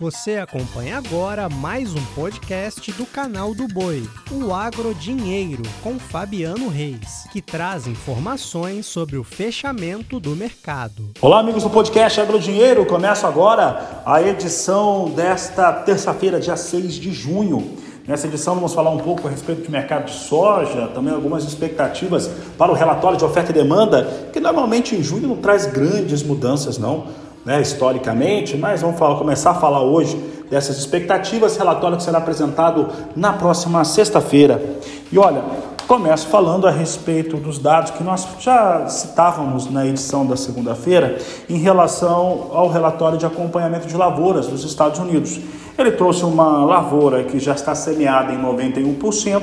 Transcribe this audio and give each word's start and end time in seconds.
Você 0.00 0.36
acompanha 0.36 0.96
agora 0.96 1.48
mais 1.48 1.92
um 1.92 2.04
podcast 2.14 2.92
do 2.92 3.04
canal 3.04 3.52
do 3.52 3.66
Boi, 3.66 4.08
o 4.30 4.54
Agro 4.54 4.94
Dinheiro, 4.94 5.64
com 5.82 5.98
Fabiano 5.98 6.68
Reis, 6.68 7.26
que 7.32 7.42
traz 7.42 7.88
informações 7.88 8.86
sobre 8.86 9.16
o 9.16 9.24
fechamento 9.24 10.20
do 10.20 10.36
mercado. 10.36 11.10
Olá, 11.20 11.40
amigos 11.40 11.64
do 11.64 11.70
podcast 11.70 12.20
Agro 12.20 12.38
Dinheiro. 12.38 12.86
Começa 12.86 13.26
agora 13.26 14.00
a 14.06 14.22
edição 14.22 15.10
desta 15.10 15.72
terça-feira, 15.72 16.38
dia 16.38 16.56
6 16.56 16.94
de 16.94 17.10
junho. 17.10 17.76
Nessa 18.06 18.28
edição 18.28 18.54
vamos 18.54 18.72
falar 18.72 18.90
um 18.90 18.98
pouco 18.98 19.26
a 19.26 19.30
respeito 19.32 19.62
do 19.62 19.70
mercado 19.72 20.04
de 20.04 20.12
soja, 20.12 20.86
também 20.94 21.12
algumas 21.12 21.42
expectativas 21.42 22.30
para 22.56 22.70
o 22.70 22.74
relatório 22.74 23.18
de 23.18 23.24
oferta 23.24 23.50
e 23.50 23.54
demanda, 23.54 24.28
que 24.32 24.38
normalmente 24.38 24.94
em 24.94 25.02
junho 25.02 25.26
não 25.26 25.36
traz 25.38 25.66
grandes 25.66 26.22
mudanças 26.22 26.78
não 26.78 27.27
né, 27.44 27.60
historicamente, 27.60 28.56
mas 28.56 28.82
vamos 28.82 28.98
falar, 28.98 29.18
começar 29.18 29.52
a 29.52 29.54
falar 29.54 29.82
hoje 29.82 30.16
dessas 30.50 30.78
expectativas, 30.78 31.56
relatório 31.56 31.96
que 31.96 32.02
será 32.02 32.18
apresentado 32.18 32.88
na 33.14 33.32
próxima 33.32 33.84
sexta-feira. 33.84 34.62
E 35.10 35.18
olha, 35.18 35.42
começo 35.86 36.26
falando 36.28 36.66
a 36.66 36.70
respeito 36.70 37.36
dos 37.36 37.58
dados 37.58 37.92
que 37.92 38.02
nós 38.02 38.26
já 38.40 38.86
citávamos 38.88 39.70
na 39.70 39.86
edição 39.86 40.26
da 40.26 40.36
segunda-feira 40.36 41.18
em 41.48 41.58
relação 41.58 42.50
ao 42.52 42.68
relatório 42.68 43.18
de 43.18 43.24
acompanhamento 43.24 43.86
de 43.86 43.96
lavouras 43.96 44.46
dos 44.46 44.64
Estados 44.64 44.98
Unidos. 44.98 45.40
Ele 45.78 45.92
trouxe 45.92 46.24
uma 46.24 46.64
lavoura 46.64 47.24
que 47.24 47.38
já 47.38 47.54
está 47.54 47.74
semeada 47.74 48.32
em 48.32 48.42
91% 48.42 49.42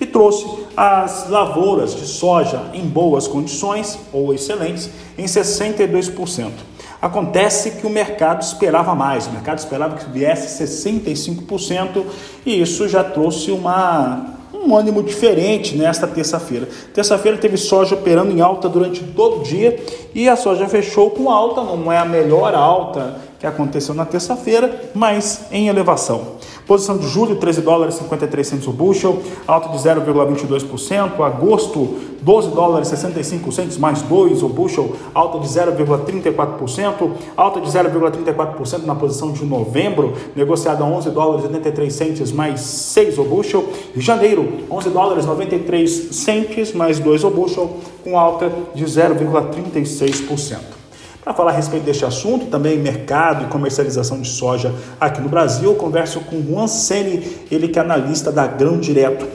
e 0.00 0.06
trouxe 0.06 0.46
as 0.76 1.28
lavouras 1.28 1.94
de 1.94 2.06
soja 2.06 2.60
em 2.72 2.86
boas 2.86 3.26
condições 3.26 3.98
ou 4.12 4.32
excelentes 4.32 4.90
em 5.18 5.24
62%. 5.24 6.50
Acontece 7.00 7.72
que 7.72 7.86
o 7.86 7.90
mercado 7.90 8.42
esperava 8.42 8.94
mais, 8.94 9.26
o 9.26 9.30
mercado 9.30 9.58
esperava 9.58 9.96
que 9.96 10.10
viesse 10.10 10.62
65% 10.62 12.04
e 12.44 12.60
isso 12.60 12.86
já 12.86 13.02
trouxe 13.02 13.50
uma, 13.50 14.34
um 14.52 14.76
ânimo 14.76 15.02
diferente 15.02 15.76
nesta 15.76 16.06
terça-feira. 16.06 16.68
Terça-feira 16.92 17.38
teve 17.38 17.56
soja 17.56 17.94
operando 17.94 18.32
em 18.32 18.42
alta 18.42 18.68
durante 18.68 19.02
todo 19.02 19.40
o 19.40 19.42
dia 19.42 19.82
e 20.14 20.28
a 20.28 20.36
soja 20.36 20.68
fechou 20.68 21.10
com 21.10 21.30
alta, 21.30 21.62
não 21.62 21.90
é 21.90 21.96
a 21.96 22.04
melhor 22.04 22.54
alta 22.54 23.16
que 23.38 23.46
aconteceu 23.46 23.94
na 23.94 24.04
terça-feira, 24.04 24.90
mas 24.94 25.46
em 25.50 25.68
elevação. 25.68 26.38
Posição 26.70 26.96
de 26.96 27.08
julho, 27.08 27.34
13 27.34 27.62
dólares 27.62 27.96
e 27.96 27.98
53 27.98 28.46
centos 28.46 28.68
o 28.68 28.72
bushel, 28.72 29.20
alta 29.44 29.70
de 29.70 29.76
0,22%. 29.76 31.20
Agosto, 31.20 31.96
12 32.22 32.50
dólares 32.50 32.86
e 32.86 32.90
65 32.90 33.50
centos 33.50 33.76
mais 33.76 34.02
2 34.02 34.44
o 34.44 34.48
bushel, 34.48 34.94
alta 35.12 35.40
de 35.40 35.48
0,34%. 35.48 37.10
Alta 37.36 37.60
de 37.60 37.66
0,34% 37.66 38.84
na 38.84 38.94
posição 38.94 39.32
de 39.32 39.44
novembro, 39.44 40.12
negociada 40.36 40.84
a 40.84 40.86
11 40.86 41.10
dólares 41.10 41.42
e 41.42 41.48
83 41.48 41.92
centos 41.92 42.30
mais 42.30 42.60
6 42.60 43.18
o 43.18 43.24
bushel. 43.24 43.64
Janeiro, 43.96 44.60
11 44.70 44.90
dólares 44.90 45.24
e 45.24 45.26
93 45.26 45.90
centos 45.90 46.72
mais 46.72 47.00
2 47.00 47.24
o 47.24 47.30
bushel, 47.30 47.68
com 48.04 48.16
alta 48.16 48.48
de 48.76 48.84
0,36%. 48.84 50.79
Para 51.22 51.34
falar 51.34 51.50
a 51.50 51.54
respeito 51.54 51.84
deste 51.84 52.04
assunto, 52.04 52.46
também 52.46 52.78
mercado 52.78 53.44
e 53.44 53.48
comercialização 53.48 54.22
de 54.22 54.28
soja 54.28 54.74
aqui 54.98 55.20
no 55.20 55.28
Brasil, 55.28 55.70
eu 55.70 55.76
converso 55.76 56.20
com 56.20 56.42
Juan 56.42 56.66
Seni, 56.66 57.22
ele 57.50 57.68
que 57.68 57.78
é 57.78 57.82
analista 57.82 58.32
da 58.32 58.46
Grão 58.46 58.78
Direto. 58.78 59.26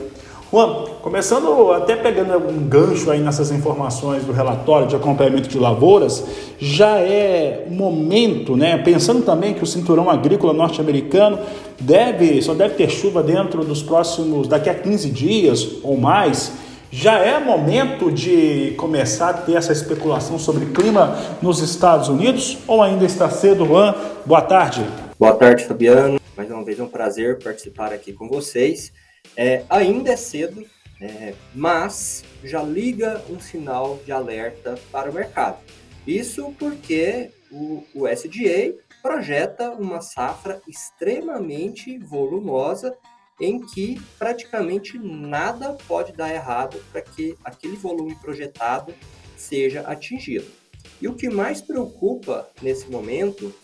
Juan, 0.52 0.86
começando 1.00 1.72
até 1.72 1.94
pegando 1.94 2.38
um 2.38 2.68
gancho 2.68 3.08
aí 3.10 3.20
nessas 3.20 3.52
informações 3.52 4.24
do 4.24 4.32
relatório 4.32 4.88
de 4.88 4.96
acompanhamento 4.96 5.48
de 5.48 5.58
lavouras, 5.58 6.24
já 6.58 6.98
é 6.98 7.66
momento, 7.70 8.56
né? 8.56 8.78
Pensando 8.78 9.22
também 9.22 9.54
que 9.54 9.62
o 9.62 9.66
cinturão 9.66 10.10
agrícola 10.10 10.52
norte-americano 10.52 11.38
deve, 11.80 12.42
só 12.42 12.54
deve 12.54 12.74
ter 12.74 12.90
chuva 12.90 13.22
dentro 13.22 13.64
dos 13.64 13.82
próximos, 13.82 14.48
daqui 14.48 14.68
a 14.68 14.74
15 14.74 15.10
dias 15.10 15.68
ou 15.84 15.96
mais 15.96 16.52
já 16.90 17.18
é 17.18 17.38
momento 17.38 18.10
de 18.10 18.74
começar 18.76 19.30
a 19.30 19.34
ter 19.34 19.56
essa 19.56 19.72
especulação 19.72 20.38
sobre 20.38 20.66
clima 20.66 21.16
nos 21.42 21.60
Estados 21.60 22.08
Unidos 22.08 22.58
ou 22.66 22.82
ainda 22.82 23.04
está 23.04 23.28
cedo, 23.28 23.66
Juan? 23.66 23.94
Boa 24.24 24.42
tarde. 24.42 24.86
Boa 25.18 25.34
tarde, 25.34 25.64
Fabiano. 25.64 26.20
Mais 26.36 26.50
uma 26.50 26.64
vez 26.64 26.78
é 26.78 26.82
um 26.82 26.88
prazer 26.88 27.42
participar 27.42 27.92
aqui 27.92 28.12
com 28.12 28.28
vocês. 28.28 28.92
É, 29.36 29.64
ainda 29.68 30.12
é 30.12 30.16
cedo, 30.16 30.64
é, 31.00 31.34
mas 31.54 32.24
já 32.44 32.62
liga 32.62 33.20
um 33.28 33.40
sinal 33.40 33.98
de 34.04 34.12
alerta 34.12 34.76
para 34.92 35.10
o 35.10 35.14
mercado. 35.14 35.58
Isso 36.06 36.54
porque 36.58 37.30
o, 37.50 37.82
o 37.94 38.06
SDA 38.06 38.74
projeta 39.02 39.70
uma 39.70 40.00
safra 40.00 40.60
extremamente 40.68 41.98
volumosa 41.98 42.96
em 43.40 43.60
que 43.60 44.00
praticamente 44.18 44.98
nada 44.98 45.76
pode 45.86 46.12
dar 46.12 46.32
errado 46.32 46.82
para 46.90 47.02
que 47.02 47.36
aquele 47.44 47.76
volume 47.76 48.14
projetado 48.16 48.94
seja 49.36 49.82
atingido. 49.82 50.46
E 51.00 51.08
o 51.08 51.14
que 51.14 51.28
mais 51.28 51.60
preocupa 51.60 52.48
nesse 52.62 52.88
momento 52.90 53.54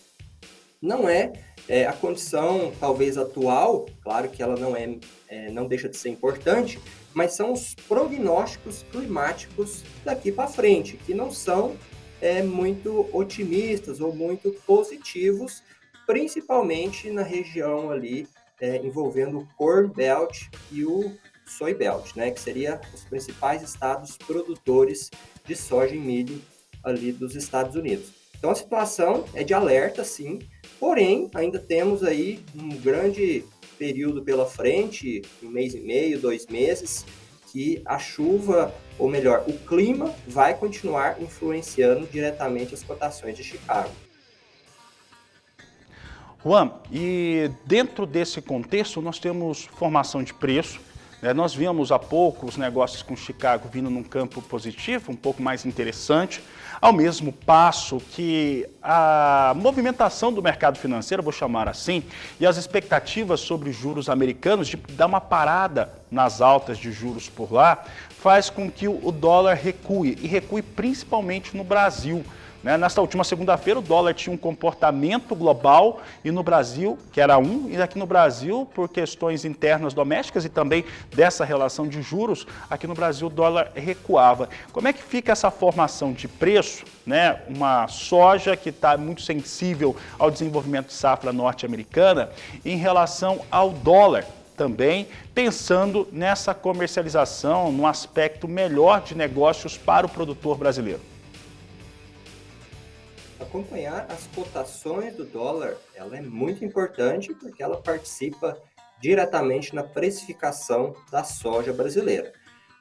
não 0.80 1.08
é, 1.08 1.32
é 1.68 1.86
a 1.86 1.92
condição 1.92 2.72
talvez 2.78 3.16
atual, 3.16 3.86
claro 4.02 4.28
que 4.28 4.42
ela 4.42 4.56
não 4.56 4.76
é, 4.76 4.98
é 5.28 5.50
não 5.50 5.66
deixa 5.66 5.88
de 5.88 5.96
ser 5.96 6.10
importante, 6.10 6.78
mas 7.14 7.32
são 7.32 7.52
os 7.52 7.74
prognósticos 7.74 8.84
climáticos 8.90 9.82
daqui 10.04 10.32
para 10.32 10.48
frente, 10.48 10.96
que 10.96 11.14
não 11.14 11.30
são 11.30 11.76
é, 12.20 12.42
muito 12.42 13.08
otimistas 13.12 14.00
ou 14.00 14.14
muito 14.14 14.52
positivos, 14.66 15.62
principalmente 16.06 17.10
na 17.10 17.22
região 17.22 17.90
ali 17.90 18.26
é, 18.62 18.76
envolvendo 18.76 19.40
o 19.40 19.48
Corn 19.56 19.92
Belt 19.92 20.44
e 20.70 20.84
o 20.84 21.12
Soy 21.44 21.74
Belt, 21.74 22.14
né, 22.14 22.30
que 22.30 22.40
seriam 22.40 22.80
os 22.94 23.02
principais 23.04 23.60
estados 23.60 24.16
produtores 24.16 25.10
de 25.44 25.56
soja 25.56 25.96
e 25.96 25.98
milho 25.98 26.40
ali 26.84 27.10
dos 27.10 27.34
Estados 27.34 27.74
Unidos. 27.74 28.12
Então 28.38 28.50
a 28.50 28.54
situação 28.54 29.24
é 29.34 29.42
de 29.42 29.52
alerta, 29.52 30.04
sim, 30.04 30.38
porém 30.78 31.28
ainda 31.34 31.58
temos 31.58 32.04
aí 32.04 32.44
um 32.54 32.68
grande 32.76 33.44
período 33.76 34.22
pela 34.22 34.46
frente, 34.46 35.22
um 35.42 35.48
mês 35.48 35.74
e 35.74 35.80
meio, 35.80 36.20
dois 36.20 36.46
meses, 36.46 37.04
que 37.50 37.82
a 37.84 37.98
chuva, 37.98 38.72
ou 38.96 39.08
melhor, 39.08 39.44
o 39.48 39.52
clima 39.66 40.14
vai 40.26 40.56
continuar 40.56 41.20
influenciando 41.20 42.06
diretamente 42.06 42.74
as 42.74 42.82
cotações 42.82 43.36
de 43.36 43.42
Chicago. 43.42 43.90
Juan, 46.44 46.72
e 46.91 47.53
dentro 47.64 48.04
desse 48.04 48.42
contexto 48.42 49.00
nós 49.00 49.20
temos 49.20 49.69
formação 49.76 50.25
de 50.25 50.34
preço, 50.34 50.80
né? 51.22 51.32
nós 51.32 51.54
vimos 51.54 51.92
há 51.92 52.00
pouco 52.00 52.47
os 52.47 52.56
negócios 52.56 53.00
com 53.00 53.14
Chicago 53.14 53.69
vindo 53.72 53.88
num 53.88 54.03
campo 54.03 54.42
positivo, 54.42 55.12
um 55.12 55.16
pouco 55.16 55.41
mais 55.41 55.64
interessante, 55.64 56.42
ao 56.81 56.92
mesmo 56.92 57.32
passo 57.32 58.00
que 58.10 58.69
a 58.82 59.54
movimentação 59.54 60.32
do 60.32 60.42
mercado 60.42 60.78
financeiro, 60.78 61.22
vou 61.22 61.32
chamar 61.32 61.69
assim, 61.69 62.02
e 62.41 62.44
as 62.44 62.56
expectativas 62.56 63.38
sobre 63.38 63.70
os 63.70 63.76
juros 63.76 64.08
americanos 64.08 64.66
de 64.66 64.76
dar 64.76 65.06
uma 65.06 65.20
parada 65.20 65.92
nas 66.10 66.41
altas 66.41 66.76
de 66.76 66.91
juros 66.91 67.28
por 67.28 67.52
lá, 67.52 67.84
faz 68.19 68.50
com 68.50 68.69
que 68.69 68.88
o 68.88 69.12
dólar 69.12 69.54
recue, 69.54 70.19
e 70.20 70.26
recue 70.26 70.60
principalmente 70.60 71.56
no 71.56 71.62
Brasil. 71.62 72.25
Né? 72.62 72.78
Nesta 72.78 73.00
última 73.00 73.24
segunda-feira, 73.24 73.80
o 73.80 73.82
dólar 73.82 74.14
tinha 74.14 74.32
um 74.32 74.36
comportamento 74.36 75.34
global 75.34 76.00
e 76.24 76.30
no 76.30 76.42
Brasil, 76.42 76.98
que 77.10 77.20
era 77.20 77.36
um, 77.38 77.68
e 77.68 77.80
aqui 77.80 77.98
no 77.98 78.06
Brasil, 78.06 78.68
por 78.72 78.88
questões 78.88 79.44
internas 79.44 79.92
domésticas 79.92 80.44
e 80.44 80.48
também 80.48 80.84
dessa 81.14 81.44
relação 81.44 81.88
de 81.88 82.00
juros, 82.00 82.46
aqui 82.70 82.86
no 82.86 82.94
Brasil 82.94 83.26
o 83.26 83.30
dólar 83.30 83.72
recuava. 83.74 84.48
Como 84.72 84.86
é 84.86 84.92
que 84.92 85.02
fica 85.02 85.32
essa 85.32 85.50
formação 85.50 86.12
de 86.12 86.28
preço? 86.28 86.84
Né? 87.04 87.40
Uma 87.48 87.88
soja 87.88 88.56
que 88.56 88.68
está 88.68 88.96
muito 88.96 89.22
sensível 89.22 89.96
ao 90.19 90.31
desenvolvimento 90.31 90.87
de 90.87 90.94
safra 90.94 91.32
norte-americana 91.32 92.31
em 92.64 92.76
relação 92.76 93.40
ao 93.50 93.70
dólar 93.70 94.25
também, 94.56 95.08
pensando 95.34 96.06
nessa 96.12 96.54
comercialização, 96.54 97.72
no 97.72 97.87
aspecto 97.87 98.46
melhor 98.46 99.00
de 99.00 99.16
negócios 99.16 99.76
para 99.76 100.06
o 100.06 100.08
produtor 100.08 100.56
brasileiro 100.56 101.12
acompanhar 103.42 104.06
as 104.10 104.26
cotações 104.28 105.14
do 105.14 105.24
dólar, 105.24 105.76
ela 105.94 106.16
é 106.16 106.20
muito 106.20 106.64
importante 106.64 107.34
porque 107.34 107.62
ela 107.62 107.80
participa 107.80 108.58
diretamente 109.00 109.74
na 109.74 109.82
precificação 109.82 110.94
da 111.10 111.24
soja 111.24 111.72
brasileira. 111.72 112.32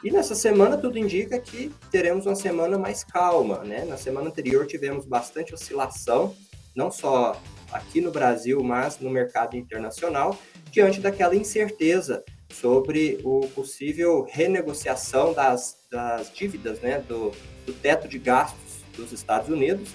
E 0.03 0.11
nessa 0.11 0.33
semana 0.33 0.77
tudo 0.77 0.97
indica 0.97 1.39
que 1.39 1.71
teremos 1.91 2.25
uma 2.25 2.35
semana 2.35 2.77
mais 2.77 3.03
calma, 3.03 3.59
né? 3.63 3.85
Na 3.85 3.97
semana 3.97 4.29
anterior 4.29 4.65
tivemos 4.65 5.05
bastante 5.05 5.53
oscilação, 5.53 6.35
não 6.75 6.89
só 6.89 7.39
aqui 7.71 8.01
no 8.01 8.11
Brasil, 8.11 8.63
mas 8.63 8.99
no 8.99 9.09
mercado 9.09 9.55
internacional, 9.55 10.37
diante 10.71 10.99
daquela 10.99 11.35
incerteza 11.35 12.23
sobre 12.51 13.19
o 13.23 13.47
possível 13.49 14.27
renegociação 14.29 15.33
das, 15.33 15.77
das 15.89 16.33
dívidas, 16.33 16.79
né, 16.81 16.99
do, 16.99 17.31
do 17.65 17.73
teto 17.73 18.07
de 18.07 18.19
gastos 18.19 18.81
dos 18.95 19.11
Estados 19.11 19.49
Unidos 19.49 19.89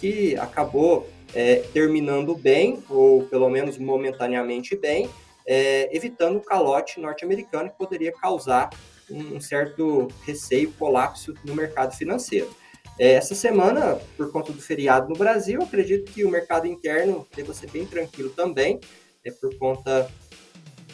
que 0.00 0.36
acabou 0.36 1.08
é, 1.34 1.56
terminando 1.72 2.34
bem, 2.34 2.82
ou 2.88 3.24
pelo 3.24 3.48
menos 3.48 3.78
momentaneamente 3.78 4.74
bem, 4.76 5.08
é, 5.46 5.94
evitando 5.94 6.36
o 6.36 6.40
calote 6.40 7.00
norte-americano 7.00 7.70
que 7.70 7.76
poderia 7.76 8.12
causar 8.12 8.70
um 9.10 9.40
certo 9.40 10.08
receio, 10.24 10.72
colapso 10.78 11.34
no 11.44 11.54
mercado 11.54 11.94
financeiro. 11.96 12.48
É, 12.98 13.12
essa 13.12 13.34
semana, 13.34 13.98
por 14.16 14.30
conta 14.30 14.52
do 14.52 14.60
feriado 14.60 15.08
no 15.08 15.16
Brasil, 15.16 15.62
acredito 15.62 16.12
que 16.12 16.24
o 16.24 16.30
mercado 16.30 16.66
interno 16.66 17.26
deva 17.34 17.52
ser 17.52 17.70
bem 17.70 17.86
tranquilo 17.86 18.30
também, 18.30 18.78
é 19.24 19.30
por 19.30 19.56
conta 19.56 20.10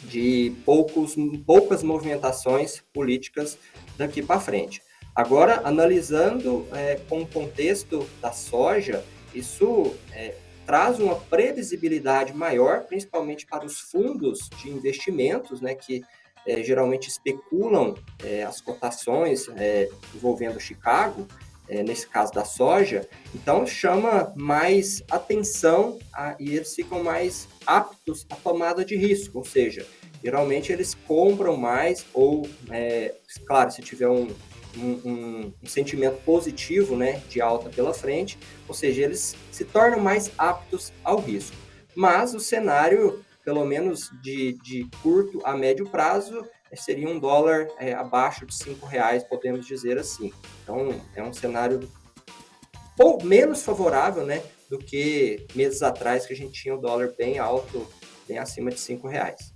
de 0.03 0.53
poucos, 0.65 1.15
poucas 1.45 1.83
movimentações 1.83 2.81
políticas 2.93 3.57
daqui 3.97 4.21
para 4.21 4.39
frente. 4.39 4.81
Agora, 5.17 5.61
analisando 5.63 6.67
é, 6.71 6.99
com 7.09 7.23
o 7.23 7.27
contexto 7.27 8.07
da 8.21 8.31
soja, 8.31 9.03
isso 9.33 9.95
é, 10.13 10.35
traz 10.63 10.99
uma 10.99 11.15
previsibilidade 11.15 12.35
maior, 12.35 12.83
principalmente 12.83 13.47
para 13.47 13.65
os 13.65 13.79
fundos 13.79 14.47
de 14.61 14.69
investimentos, 14.69 15.59
né, 15.59 15.73
que 15.73 16.03
é, 16.45 16.61
geralmente 16.61 17.09
especulam 17.09 17.95
é, 18.23 18.43
as 18.43 18.61
cotações 18.61 19.49
é, 19.55 19.89
envolvendo 20.13 20.59
Chicago, 20.59 21.27
é, 21.67 21.81
nesse 21.81 22.07
caso 22.07 22.31
da 22.31 22.45
soja, 22.45 23.09
então 23.33 23.65
chama 23.65 24.31
mais 24.35 25.01
atenção 25.09 25.97
a, 26.13 26.35
e 26.39 26.55
eles 26.55 26.75
ficam 26.75 27.03
mais 27.03 27.47
aptos 27.65 28.23
à 28.29 28.35
tomada 28.35 28.85
de 28.85 28.95
risco, 28.95 29.39
ou 29.39 29.43
seja, 29.43 29.83
geralmente 30.23 30.71
eles 30.71 30.93
compram 31.07 31.57
mais 31.57 32.05
ou, 32.13 32.47
claro, 33.45 33.71
se 33.71 33.81
tiver 33.81 34.07
um, 34.07 34.27
um, 34.77 35.53
um, 35.63 35.67
sentimento 35.67 36.21
positivo 36.23 36.95
né, 36.95 37.21
de 37.29 37.41
alta 37.41 37.69
pela 37.69 37.93
frente, 37.93 38.37
ou 38.67 38.73
seja, 38.73 39.03
eles 39.03 39.35
se 39.51 39.65
tornam 39.65 39.99
mais 39.99 40.31
aptos 40.37 40.91
ao 41.03 41.19
risco. 41.19 41.55
Mas 41.95 42.33
o 42.33 42.39
cenário, 42.39 43.23
pelo 43.43 43.65
menos 43.65 44.11
de, 44.21 44.53
de 44.63 44.87
curto 45.01 45.41
a 45.43 45.55
médio 45.55 45.89
prazo, 45.89 46.45
seria 46.75 47.07
um 47.07 47.19
dólar 47.19 47.67
é, 47.79 47.93
abaixo 47.93 48.45
de 48.45 48.53
cinco 48.53 48.85
reais, 48.85 49.23
podemos 49.23 49.65
dizer 49.65 49.97
assim. 49.97 50.31
Então, 50.63 51.01
é 51.15 51.23
um 51.23 51.33
cenário 51.33 51.89
ou 52.99 53.23
menos 53.23 53.63
favorável, 53.63 54.25
né, 54.25 54.43
do 54.69 54.77
que 54.77 55.45
meses 55.55 55.81
atrás 55.81 56.25
que 56.25 56.33
a 56.33 56.35
gente 56.35 56.61
tinha 56.61 56.75
o 56.75 56.79
dólar 56.79 57.13
bem 57.17 57.39
alto, 57.39 57.87
bem 58.27 58.37
acima 58.37 58.69
de 58.69 58.79
cinco 58.79 59.07
reais. 59.07 59.53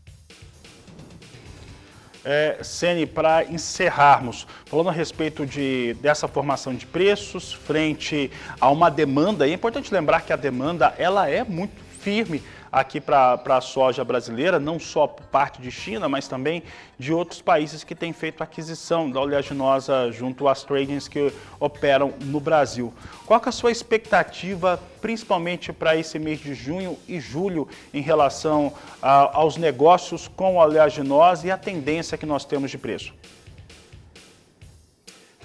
É, 2.23 2.59
Sene, 2.62 3.06
para 3.07 3.44
encerrarmos, 3.45 4.45
falando 4.65 4.89
a 4.89 4.91
respeito 4.91 5.45
de, 5.45 5.95
dessa 6.01 6.27
formação 6.27 6.75
de 6.75 6.85
preços 6.85 7.51
frente 7.51 8.29
a 8.59 8.69
uma 8.69 8.91
demanda, 8.91 9.47
é 9.47 9.53
importante 9.53 9.91
lembrar 9.91 10.21
que 10.21 10.31
a 10.31 10.35
demanda 10.35 10.94
ela 10.97 11.27
é 11.27 11.44
muito 11.44 11.73
firme 12.00 12.44
aqui 12.71 13.01
para 13.01 13.41
a 13.45 13.62
soja 13.62 14.03
brasileira, 14.03 14.59
não 14.59 14.79
só 14.79 15.06
por 15.06 15.25
parte 15.25 15.62
de 15.62 15.69
China, 15.69 16.07
mas 16.07 16.27
também 16.27 16.63
de 16.97 17.12
outros 17.13 17.41
países 17.41 17.83
que 17.83 17.94
têm 17.94 18.13
feito 18.13 18.41
aquisição 18.41 19.09
da 19.09 19.19
oleaginosa 19.19 20.12
junto 20.12 20.47
às 20.47 20.63
tradings 20.63 21.07
que 21.07 21.33
operam 21.59 22.13
no 22.25 22.39
Brasil. 22.39 22.94
Qual 23.25 23.41
é 23.44 23.50
a 23.50 23.51
sua 23.51 23.71
expectativa, 23.71 24.79
principalmente 25.01 25.73
para 25.73 25.97
esse 25.97 26.18
mês 26.18 26.39
de 26.39 26.53
junho 26.53 26.97
e 27.07 27.19
julho, 27.19 27.68
em 27.94 28.01
relação 28.01 28.73
a, 29.01 29.38
aos 29.38 29.57
negócios 29.57 30.27
com 30.27 30.56
oleaginosa 30.56 31.47
e 31.47 31.51
a 31.51 31.57
tendência 31.57 32.18
que 32.18 32.25
nós 32.25 32.45
temos 32.45 32.71
de 32.71 32.77
preço? 32.77 33.13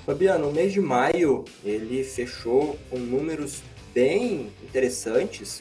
Fabiano, 0.04 0.50
o 0.50 0.52
mês 0.52 0.72
de 0.72 0.80
maio 0.80 1.44
ele 1.64 2.04
fechou 2.04 2.78
com 2.88 2.96
números 2.96 3.60
bem 3.92 4.52
interessantes, 4.62 5.60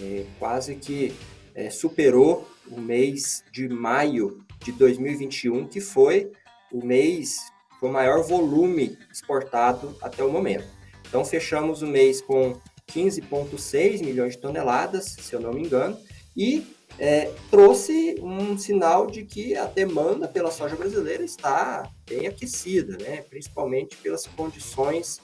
é, 0.00 0.24
quase 0.38 0.74
que 0.76 1.14
é, 1.54 1.70
superou 1.70 2.48
o 2.70 2.80
mês 2.80 3.44
de 3.52 3.68
maio 3.68 4.44
de 4.62 4.72
2021, 4.72 5.66
que 5.68 5.80
foi 5.80 6.30
o 6.72 6.84
mês 6.84 7.36
com 7.80 7.88
maior 7.88 8.22
volume 8.22 8.98
exportado 9.12 9.96
até 10.00 10.24
o 10.24 10.32
momento. 10.32 10.66
Então, 11.06 11.24
fechamos 11.24 11.82
o 11.82 11.86
mês 11.86 12.20
com 12.20 12.58
15,6 12.90 14.02
milhões 14.02 14.34
de 14.34 14.38
toneladas, 14.40 15.16
se 15.20 15.32
eu 15.34 15.40
não 15.40 15.52
me 15.52 15.62
engano, 15.62 15.96
e 16.36 16.66
é, 16.98 17.32
trouxe 17.50 18.16
um 18.20 18.56
sinal 18.56 19.06
de 19.06 19.24
que 19.24 19.56
a 19.56 19.66
demanda 19.66 20.28
pela 20.28 20.50
soja 20.50 20.76
brasileira 20.76 21.24
está 21.24 21.90
bem 22.08 22.26
aquecida, 22.26 22.96
né? 22.98 23.22
principalmente 23.22 23.96
pelas 23.96 24.26
condições 24.26 25.20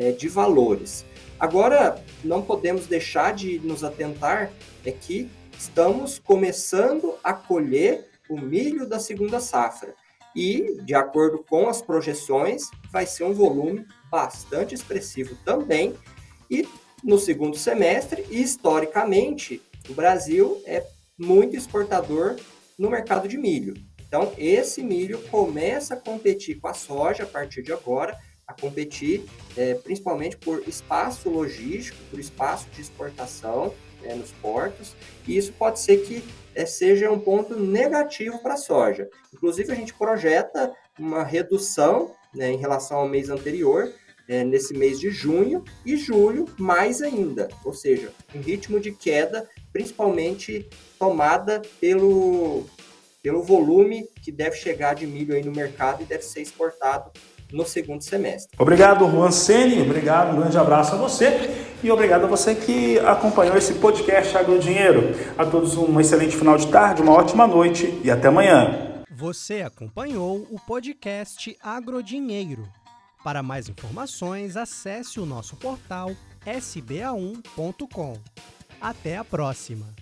é, 0.00 0.12
de 0.12 0.28
valores. 0.28 1.04
Agora, 1.38 2.02
não 2.24 2.40
podemos 2.40 2.86
deixar 2.86 3.34
de 3.34 3.58
nos 3.60 3.84
atentar 3.84 4.50
é 4.84 4.90
que 4.90 5.30
estamos 5.58 6.18
começando 6.18 7.16
a 7.22 7.34
colher 7.34 8.08
o 8.30 8.40
milho 8.40 8.86
da 8.86 8.98
segunda 8.98 9.40
safra. 9.40 9.94
E, 10.34 10.80
de 10.84 10.94
acordo 10.94 11.44
com 11.46 11.68
as 11.68 11.82
projeções, 11.82 12.62
vai 12.90 13.04
ser 13.04 13.24
um 13.24 13.34
volume 13.34 13.84
bastante 14.10 14.74
expressivo 14.74 15.36
também. 15.44 15.94
E 16.50 16.66
no 17.04 17.18
segundo 17.18 17.58
semestre, 17.58 18.24
historicamente, 18.30 19.60
o 19.88 19.92
Brasil 19.92 20.62
é 20.64 20.82
muito 21.18 21.56
exportador 21.56 22.36
no 22.78 22.88
mercado 22.88 23.28
de 23.28 23.36
milho. 23.36 23.74
Então, 24.06 24.32
esse 24.38 24.82
milho 24.82 25.20
começa 25.28 25.94
a 25.94 25.96
competir 25.96 26.58
com 26.58 26.68
a 26.68 26.74
soja 26.74 27.24
a 27.24 27.26
partir 27.26 27.62
de 27.62 27.72
agora 27.72 28.16
a 28.50 28.60
competir, 28.60 29.24
é, 29.56 29.74
principalmente 29.74 30.36
por 30.36 30.66
espaço 30.66 31.30
logístico, 31.30 31.98
por 32.10 32.18
espaço 32.18 32.66
de 32.74 32.80
exportação 32.80 33.72
é, 34.02 34.14
nos 34.14 34.32
portos, 34.32 34.96
e 35.26 35.36
isso 35.36 35.52
pode 35.52 35.78
ser 35.78 35.98
que 35.98 36.24
é, 36.54 36.66
seja 36.66 37.10
um 37.10 37.18
ponto 37.18 37.54
negativo 37.54 38.42
para 38.42 38.54
a 38.54 38.58
soja. 38.58 39.08
Inclusive, 39.32 39.70
a 39.70 39.74
gente 39.74 39.94
projeta 39.94 40.72
uma 40.98 41.22
redução 41.22 42.12
né, 42.34 42.50
em 42.50 42.56
relação 42.56 42.98
ao 42.98 43.08
mês 43.08 43.30
anterior, 43.30 43.92
é, 44.28 44.44
nesse 44.44 44.74
mês 44.74 44.98
de 44.98 45.10
junho 45.10 45.64
e 45.84 45.96
julho, 45.96 46.46
mais 46.58 47.02
ainda, 47.02 47.48
ou 47.64 47.72
seja, 47.72 48.12
um 48.34 48.40
ritmo 48.40 48.78
de 48.78 48.92
queda, 48.92 49.48
principalmente 49.72 50.68
tomada 50.98 51.62
pelo, 51.80 52.64
pelo 53.22 53.42
volume 53.42 54.08
que 54.22 54.30
deve 54.30 54.56
chegar 54.56 54.94
de 54.94 55.06
milho 55.06 55.34
aí 55.34 55.42
no 55.42 55.52
mercado 55.52 56.02
e 56.02 56.06
deve 56.06 56.22
ser 56.22 56.42
exportado 56.42 57.10
no 57.52 57.66
segundo 57.66 58.02
semestre. 58.02 58.56
Obrigado, 58.58 59.06
Juan 59.10 59.30
Sene. 59.30 59.82
Obrigado, 59.82 60.34
um 60.34 60.40
grande 60.40 60.58
abraço 60.58 60.94
a 60.94 60.98
você. 60.98 61.50
E 61.82 61.90
obrigado 61.90 62.24
a 62.24 62.26
você 62.26 62.54
que 62.54 62.98
acompanhou 62.98 63.56
esse 63.56 63.74
podcast 63.74 64.36
Agro 64.36 64.58
Dinheiro. 64.58 65.14
A 65.38 65.46
todos 65.46 65.76
um 65.76 65.98
excelente 65.98 66.36
final 66.36 66.56
de 66.56 66.66
tarde, 66.66 67.00
uma 67.02 67.12
ótima 67.12 67.46
noite 67.46 67.98
e 68.04 68.10
até 68.10 68.28
amanhã. 68.28 68.90
Você 69.10 69.62
acompanhou 69.62 70.46
o 70.50 70.58
podcast 70.58 71.56
Agrodinheiro. 71.62 72.66
Para 73.22 73.42
mais 73.42 73.68
informações, 73.68 74.56
acesse 74.56 75.20
o 75.20 75.26
nosso 75.26 75.56
portal 75.56 76.10
sba1.com. 76.46 78.16
Até 78.80 79.18
a 79.18 79.24
próxima! 79.24 79.99